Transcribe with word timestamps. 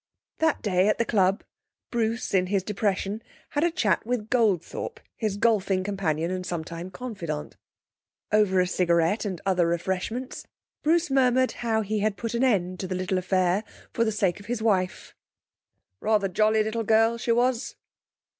That 0.39 0.63
day 0.63 0.87
at 0.87 0.97
the 0.97 1.05
club, 1.05 1.43
Bruce 1.91 2.33
in 2.33 2.47
his 2.47 2.63
depression 2.63 3.21
had 3.49 3.63
a 3.63 3.69
chat 3.69 4.03
with 4.03 4.31
Goldthorpe, 4.31 4.99
his 5.15 5.37
golfing 5.37 5.83
companion 5.83 6.31
and 6.31 6.43
sometime 6.43 6.89
confidant. 6.89 7.55
Over 8.31 8.59
a 8.59 8.65
cigarette 8.65 9.25
and 9.25 9.39
other 9.45 9.67
refreshments, 9.67 10.47
Bruce 10.81 11.11
murmured 11.11 11.51
how 11.61 11.81
he 11.81 11.99
had 11.99 12.17
put 12.17 12.33
an 12.33 12.43
end 12.43 12.79
to 12.79 12.87
the 12.87 12.95
little 12.95 13.19
affair 13.19 13.63
for 13.93 14.03
the 14.03 14.11
sake 14.11 14.39
of 14.39 14.47
his 14.47 14.59
wife. 14.59 15.15
'Rather 15.99 16.27
jolly 16.27 16.63
little 16.63 16.81
girl, 16.83 17.19
she 17.19 17.31
was.' 17.31 17.75